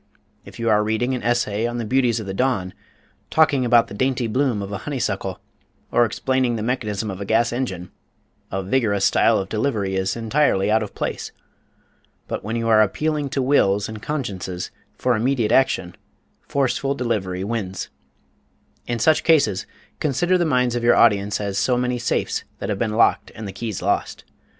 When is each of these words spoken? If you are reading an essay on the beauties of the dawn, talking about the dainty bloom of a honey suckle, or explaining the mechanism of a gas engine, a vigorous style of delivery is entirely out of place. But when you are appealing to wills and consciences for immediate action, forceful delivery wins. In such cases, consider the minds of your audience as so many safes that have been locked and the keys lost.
If 0.45 0.57
you 0.57 0.67
are 0.67 0.83
reading 0.83 1.13
an 1.13 1.21
essay 1.21 1.67
on 1.67 1.77
the 1.77 1.85
beauties 1.85 2.19
of 2.19 2.25
the 2.25 2.33
dawn, 2.33 2.73
talking 3.29 3.63
about 3.63 3.85
the 3.87 3.93
dainty 3.93 4.25
bloom 4.25 4.63
of 4.63 4.71
a 4.71 4.79
honey 4.79 4.97
suckle, 4.97 5.39
or 5.91 6.05
explaining 6.05 6.55
the 6.55 6.63
mechanism 6.63 7.11
of 7.11 7.21
a 7.21 7.23
gas 7.25 7.53
engine, 7.53 7.91
a 8.51 8.63
vigorous 8.63 9.05
style 9.05 9.37
of 9.37 9.47
delivery 9.47 9.95
is 9.95 10.15
entirely 10.15 10.71
out 10.71 10.81
of 10.81 10.95
place. 10.95 11.31
But 12.27 12.43
when 12.43 12.55
you 12.55 12.67
are 12.67 12.81
appealing 12.81 13.29
to 13.29 13.43
wills 13.43 13.87
and 13.87 14.01
consciences 14.01 14.71
for 14.97 15.15
immediate 15.15 15.51
action, 15.51 15.93
forceful 16.47 16.95
delivery 16.95 17.43
wins. 17.43 17.89
In 18.87 18.97
such 18.97 19.23
cases, 19.23 19.67
consider 19.99 20.35
the 20.35 20.45
minds 20.47 20.73
of 20.75 20.83
your 20.83 20.95
audience 20.95 21.39
as 21.39 21.59
so 21.59 21.77
many 21.77 21.99
safes 21.99 22.43
that 22.57 22.69
have 22.69 22.79
been 22.79 22.95
locked 22.95 23.31
and 23.35 23.47
the 23.47 23.53
keys 23.53 23.83
lost. 23.83 24.23